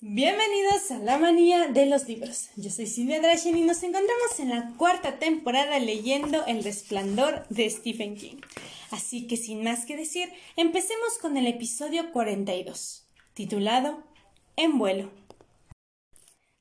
[0.00, 2.50] Bienvenidos a la manía de los libros.
[2.54, 7.68] Yo soy Silvia Drachen y nos encontramos en la cuarta temporada leyendo El resplandor de
[7.68, 8.36] Stephen King.
[8.92, 14.04] Así que sin más que decir, empecemos con el episodio 42, titulado
[14.54, 15.10] En vuelo.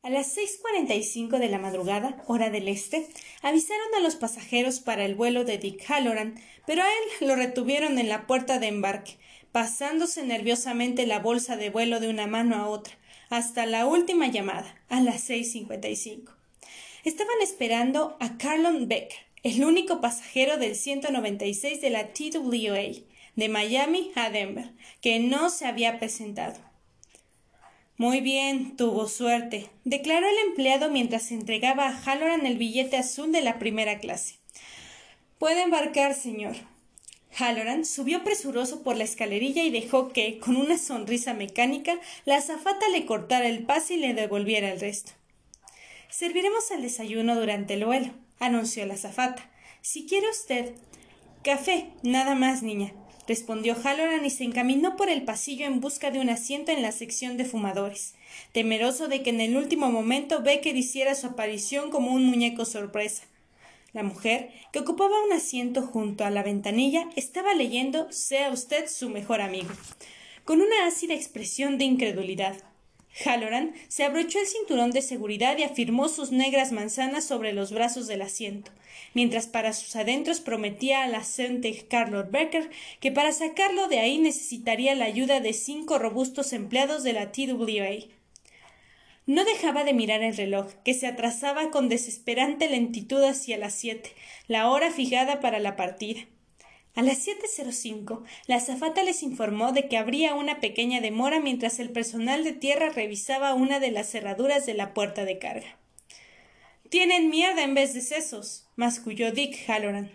[0.01, 3.07] A las 6.45 de la madrugada, hora del este,
[3.43, 7.99] avisaron a los pasajeros para el vuelo de Dick Halloran, pero a él lo retuvieron
[7.99, 9.19] en la puerta de embarque,
[9.51, 12.97] pasándose nerviosamente la bolsa de vuelo de una mano a otra,
[13.29, 16.31] hasta la última llamada, a las 6.55.
[17.03, 23.03] Estaban esperando a Carlon Becker, el único pasajero del 196 de la TWA,
[23.35, 24.71] de Miami a Denver,
[25.01, 26.59] que no se había presentado.
[27.97, 33.41] Muy bien, tuvo suerte, declaró el empleado mientras entregaba a Halloran el billete azul de
[33.41, 34.35] la primera clase.
[35.39, 36.55] Puede embarcar, señor.
[37.31, 42.87] Halloran subió presuroso por la escalerilla y dejó que, con una sonrisa mecánica, la azafata
[42.89, 45.11] le cortara el pase y le devolviera el resto.
[46.09, 49.49] Serviremos el desayuno durante el vuelo, anunció la azafata.
[49.81, 50.73] Si quiere usted.
[51.43, 52.93] Café, nada más, niña,
[53.27, 56.91] respondió Halloran y se encaminó por el pasillo en busca de un asiento en la
[56.91, 58.15] sección de fumadores,
[58.51, 63.23] temeroso de que en el último momento Becker hiciera su aparición como un muñeco sorpresa.
[63.93, 69.09] La mujer, que ocupaba un asiento junto a la ventanilla, estaba leyendo Sea usted su
[69.09, 69.69] mejor amigo,
[70.43, 72.57] con una ácida expresión de incredulidad.
[73.25, 78.07] Halloran se abrochó el cinturón de seguridad y afirmó sus negras manzanas sobre los brazos
[78.07, 78.71] del asiento,
[79.13, 84.93] mientras para sus adentros prometía al asente Carlos Becker que para sacarlo de ahí necesitaría
[84.95, 88.16] la ayuda de cinco robustos empleados de la TWA.
[89.27, 94.13] No dejaba de mirar el reloj, que se atrasaba con desesperante lentitud hacia las siete,
[94.47, 96.21] la hora fijada para la partida.
[96.95, 101.91] A las 7.05, la azafata les informó de que habría una pequeña demora mientras el
[101.91, 105.77] personal de tierra revisaba una de las cerraduras de la puerta de carga.
[106.89, 110.09] Tienen mierda en vez de sesos, masculló Dick Halloran.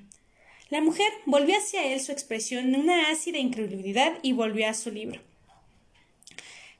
[0.71, 4.91] La mujer volvió hacia él su expresión en una ácida incredulidad y volvió a su
[4.91, 5.21] libro.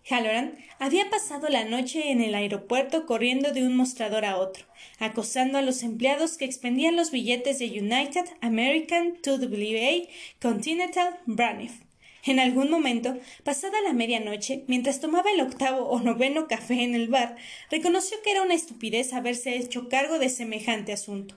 [0.09, 4.65] Halloran había pasado la noche en el aeropuerto corriendo de un mostrador a otro,
[4.99, 10.09] acosando a los empleados que expendían los billetes de United, American, TWA,
[10.41, 11.81] Continental, Braniff.
[12.25, 17.09] En algún momento, pasada la medianoche, mientras tomaba el octavo o noveno café en el
[17.09, 17.37] bar,
[17.71, 21.37] reconoció que era una estupidez haberse hecho cargo de semejante asunto.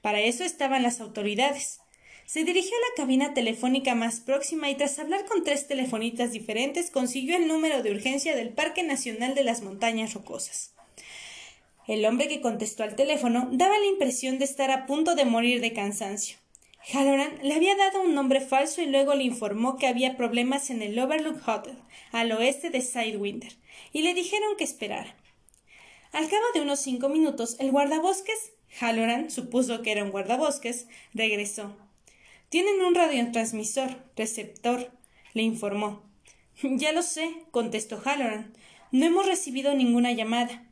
[0.00, 1.81] Para eso estaban las autoridades.
[2.32, 6.90] Se dirigió a la cabina telefónica más próxima y tras hablar con tres telefonitas diferentes
[6.90, 10.72] consiguió el número de urgencia del Parque Nacional de las Montañas Rocosas.
[11.86, 15.60] El hombre que contestó al teléfono daba la impresión de estar a punto de morir
[15.60, 16.38] de cansancio.
[16.90, 20.80] Halloran le había dado un nombre falso y luego le informó que había problemas en
[20.80, 21.76] el Overlook Hotel,
[22.12, 23.52] al oeste de Sidewinder,
[23.92, 25.18] y le dijeron que esperara.
[26.12, 31.76] Al cabo de unos cinco minutos, el guardabosques, Halloran supuso que era un guardabosques, regresó.
[32.52, 34.90] Tienen un radiotransmisor, receptor,
[35.32, 36.02] le informó.
[36.62, 38.52] Ya lo sé, contestó Halloran.
[38.90, 40.62] No hemos recibido ninguna llamada.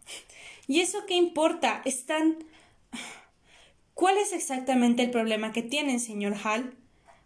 [0.68, 1.80] ¿Y eso qué importa?
[1.86, 2.44] Están.
[3.94, 6.76] ¿Cuál es exactamente el problema que tienen, señor Hall?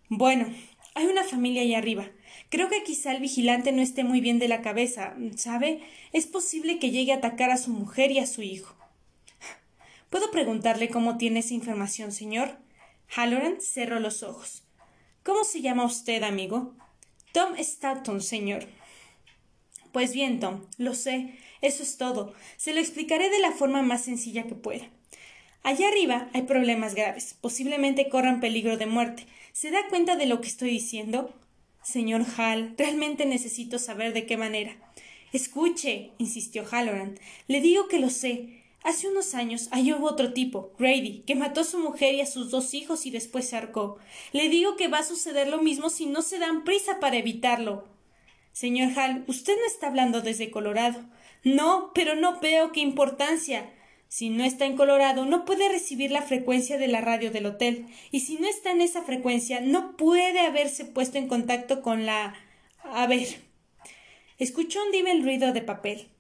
[0.09, 0.47] Bueno,
[0.95, 2.09] hay una familia allá arriba.
[2.49, 5.17] Creo que quizá el vigilante no esté muy bien de la cabeza.
[5.35, 5.81] ¿Sabe?
[6.13, 8.77] Es posible que llegue a atacar a su mujer y a su hijo.
[10.11, 12.63] ¿Puedo preguntarle cómo tiene esa información, señor?
[13.09, 14.65] Halloran cerró los ojos.
[15.23, 16.75] ¿Cómo se llama usted, amigo?
[17.33, 18.67] Tom Staunton, señor.
[19.93, 21.39] Pues bien, Tom, lo sé.
[21.63, 22.35] Eso es todo.
[22.57, 24.89] Se lo explicaré de la forma más sencilla que pueda.
[25.63, 27.37] Allá arriba hay problemas graves.
[27.41, 29.27] Posiblemente corran peligro de muerte.
[29.53, 31.33] ¿Se da cuenta de lo que estoy diciendo?
[31.83, 34.77] Señor Hall, realmente necesito saber de qué manera.
[35.33, 37.19] Escuche, insistió Halloran.
[37.49, 38.64] Le digo que lo sé.
[38.85, 42.27] Hace unos años allí hubo otro tipo, Grady, que mató a su mujer y a
[42.27, 43.97] sus dos hijos y después se arcó.
[44.33, 47.89] Le digo que va a suceder lo mismo si no se dan prisa para evitarlo.
[48.53, 51.01] Señor Hall, usted no está hablando desde Colorado.
[51.43, 53.73] No, pero no veo qué importancia.
[54.09, 57.87] Si no está en Colorado, no puede recibir la frecuencia de la radio del hotel,
[58.13, 62.35] y si no está en esa frecuencia, no puede haberse puesto en contacto con la.
[62.83, 63.27] A ver.
[64.39, 66.14] Escuchó un débil ruido de papel.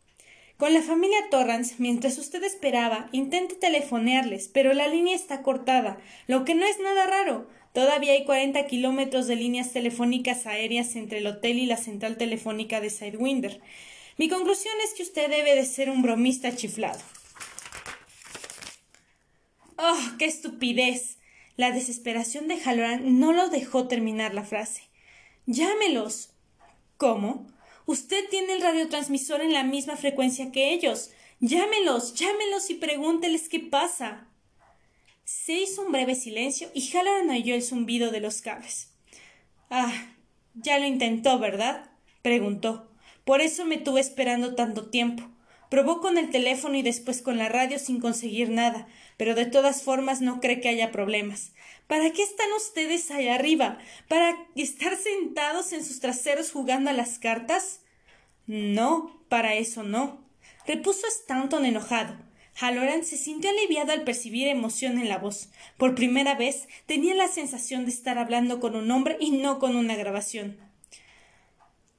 [0.56, 5.98] Con la familia Torrance, mientras usted esperaba, intente telefonearles, pero la línea está cortada,
[6.28, 7.48] lo que no es nada raro.
[7.72, 12.80] Todavía hay cuarenta kilómetros de líneas telefónicas aéreas entre el hotel y la central telefónica
[12.80, 13.60] de Sidewinder.
[14.16, 17.00] Mi conclusión es que usted debe de ser un bromista chiflado.
[19.76, 21.18] ¡Oh, qué estupidez!
[21.56, 24.82] La desesperación de Halloran no lo dejó terminar la frase.
[25.46, 26.30] Llámelos.
[26.96, 27.46] ¿Cómo?
[27.86, 31.10] Usted tiene el radiotransmisor en la misma frecuencia que ellos.
[31.40, 34.26] Llámelos, llámelos y pregúnteles qué pasa.
[35.24, 38.88] Se hizo un breve silencio y Halloran oyó el zumbido de los cables.
[39.70, 39.92] Ah,
[40.54, 41.90] ya lo intentó, ¿verdad?
[42.22, 42.90] preguntó.
[43.24, 45.24] Por eso me tuve esperando tanto tiempo.
[45.68, 48.86] Probó con el teléfono y después con la radio sin conseguir nada,
[49.16, 51.52] pero de todas formas no cree que haya problemas.
[51.86, 53.78] ¿Para qué están ustedes allá arriba?
[54.08, 57.80] ¿Para estar sentados en sus traseros jugando a las cartas?
[58.46, 60.24] No, para eso no,
[60.66, 62.16] repuso Stanton enojado.
[62.56, 65.50] Halloran se sintió aliviado al percibir emoción en la voz.
[65.76, 69.76] Por primera vez tenía la sensación de estar hablando con un hombre y no con
[69.76, 70.63] una grabación.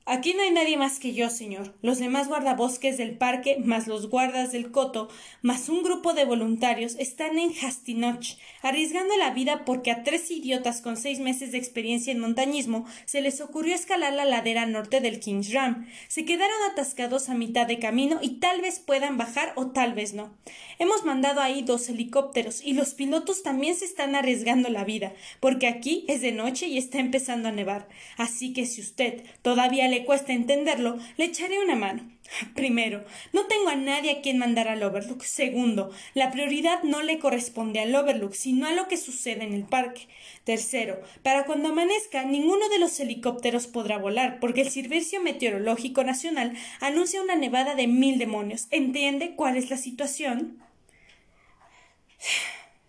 [0.08, 1.74] Aquí no hay nadie más que yo, señor.
[1.82, 5.10] Los demás guardabosques del parque, más los guardas del coto,
[5.42, 10.82] más un grupo de voluntarios, están en Hastinoch, arriesgando la vida porque a tres idiotas
[10.82, 15.20] con seis meses de experiencia en montañismo se les ocurrió escalar la ladera norte del
[15.20, 15.88] King's Ram.
[16.08, 20.14] Se quedaron atascados a mitad de camino y tal vez puedan bajar o tal vez
[20.14, 20.38] no.
[20.78, 25.66] Hemos mandado ahí dos helicópteros y los pilotos también se están arriesgando la vida, porque
[25.66, 27.88] aquí es de noche y está empezando a nevar.
[28.18, 32.12] Así que si usted todavía le cuesta entenderlo, le echaré una mano.
[32.56, 35.24] Primero, no tengo a nadie a quien mandar al Overlook.
[35.24, 39.64] Segundo, la prioridad no le corresponde al Overlook, sino a lo que sucede en el
[39.64, 40.08] parque.
[40.44, 46.58] Tercero, para cuando amanezca, ninguno de los helicópteros podrá volar, porque el Servicio Meteorológico Nacional
[46.82, 48.68] anuncia una nevada de mil demonios.
[48.72, 50.60] ¿Entiende cuál es la situación?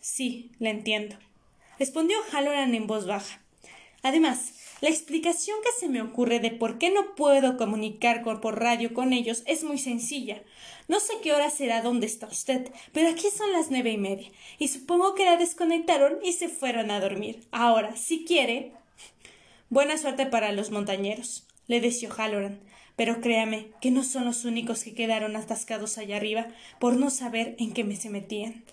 [0.00, 1.17] Sí, la entiendo,
[1.79, 3.43] respondió Halloran en voz baja.
[4.03, 8.93] Además, la explicación que se me ocurre de por qué no puedo comunicar por radio
[8.93, 10.43] con ellos es muy sencilla.
[10.87, 14.31] No sé qué hora será donde está usted, pero aquí son las nueve y media,
[14.58, 17.46] y supongo que la desconectaron y se fueron a dormir.
[17.50, 18.73] Ahora, si quiere.
[19.69, 22.61] Buena suerte para los montañeros, le deseó Halloran,
[22.94, 26.46] pero créame que no son los únicos que quedaron atascados allá arriba
[26.79, 28.64] por no saber en qué me se metían.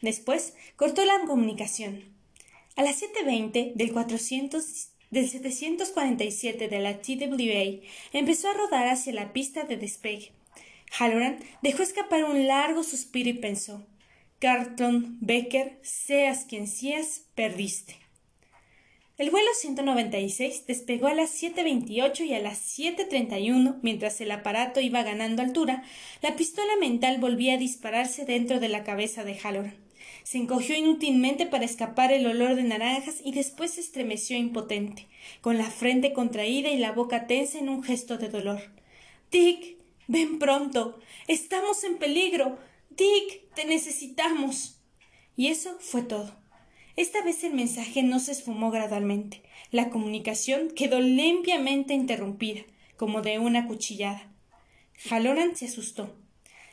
[0.00, 2.15] Después cortó la comunicación
[2.76, 7.80] a las 7.20 del 400 del 747 de la TWA
[8.12, 10.32] empezó a rodar hacia la pista de despegue.
[10.98, 13.86] Halloran dejó escapar un largo suspiro y pensó
[14.38, 17.96] Carlton, Becker, seas quien seas, perdiste.
[19.16, 25.02] El vuelo 196 despegó a las 7.28 y a las 7.31, mientras el aparato iba
[25.02, 25.84] ganando altura,
[26.20, 29.85] la pistola mental volvía a dispararse dentro de la cabeza de Halloran.
[30.26, 35.06] Se encogió inútilmente para escapar el olor de naranjas y después se estremeció impotente,
[35.40, 38.60] con la frente contraída y la boca tensa en un gesto de dolor.
[39.30, 39.76] Dick,
[40.08, 40.98] ven pronto.
[41.28, 42.58] Estamos en peligro.
[42.90, 44.80] Dick, te necesitamos.
[45.36, 46.34] Y eso fue todo.
[46.96, 49.44] Esta vez el mensaje no se esfumó gradualmente.
[49.70, 52.62] La comunicación quedó limpiamente interrumpida,
[52.96, 54.28] como de una cuchillada.
[55.08, 56.16] Halloran se asustó.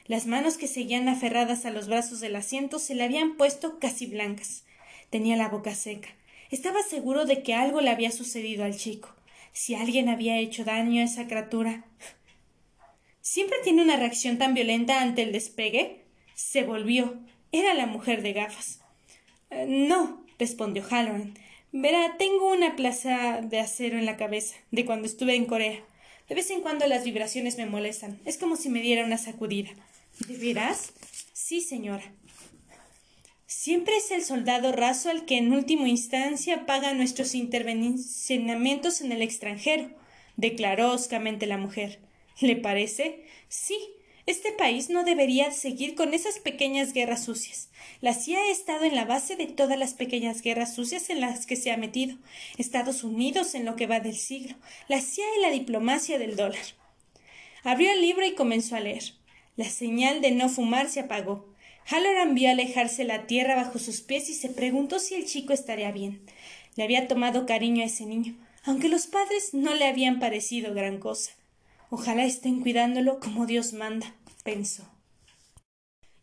[0.05, 4.05] Las manos que seguían aferradas a los brazos del asiento se le habían puesto casi
[4.05, 4.65] blancas.
[5.09, 6.09] Tenía la boca seca.
[6.51, 9.15] Estaba seguro de que algo le había sucedido al chico.
[9.53, 11.85] Si alguien había hecho daño a esa criatura.
[13.21, 16.01] ¿Siempre tiene una reacción tan violenta ante el despegue?
[16.35, 17.17] Se volvió.
[17.53, 18.81] Era la mujer de gafas.
[19.51, 21.33] Eh, no, respondió Halloran.
[21.71, 25.79] Verá, tengo una plaza de acero en la cabeza, de cuando estuve en Corea.
[26.27, 28.19] De vez en cuando las vibraciones me molestan.
[28.25, 29.72] Es como si me diera una sacudida.
[30.20, 30.93] ¿De veras?
[31.34, 32.13] Sí, señora.
[33.48, 39.22] Siempre es el soldado raso al que en última instancia paga nuestros intervencionamientos en el
[39.22, 39.89] extranjero,
[40.38, 42.00] declaró hoscamente la mujer.
[42.39, 43.25] ¿Le parece?
[43.50, 43.77] Sí.
[44.25, 47.70] Este país no debería seguir con esas pequeñas guerras sucias.
[48.00, 51.46] La CIA ha estado en la base de todas las pequeñas guerras sucias en las
[51.46, 52.17] que se ha metido.
[52.58, 54.55] Estados Unidos en lo que va del siglo.
[54.88, 56.63] La CIA y la diplomacia del dólar.
[57.63, 59.03] Abrió el libro y comenzó a leer.
[59.55, 61.45] La señal de no fumar se apagó.
[61.86, 65.91] Halloran vio alejarse la tierra bajo sus pies y se preguntó si el chico estaría
[65.91, 66.22] bien.
[66.75, 70.98] Le había tomado cariño a ese niño, aunque los padres no le habían parecido gran
[70.98, 71.31] cosa.
[71.89, 74.92] Ojalá estén cuidándolo como Dios manda, pensó.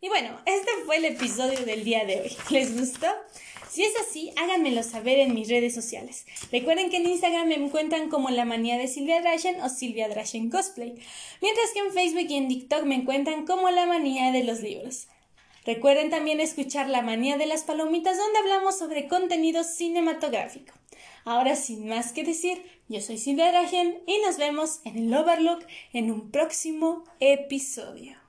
[0.03, 2.31] Y bueno, este fue el episodio del día de hoy.
[2.49, 3.05] ¿Les gustó?
[3.69, 6.25] Si es así, háganmelo saber en mis redes sociales.
[6.51, 10.49] Recuerden que en Instagram me encuentran como La Manía de Silvia Drashen o Silvia Drashen
[10.49, 10.95] Cosplay,
[11.39, 15.07] mientras que en Facebook y en TikTok me encuentran como La Manía de los Libros.
[15.67, 20.73] Recuerden también escuchar La Manía de las Palomitas, donde hablamos sobre contenido cinematográfico.
[21.25, 25.63] Ahora, sin más que decir, yo soy Silvia Drachen y nos vemos en el Overlook
[25.93, 28.20] en un próximo episodio.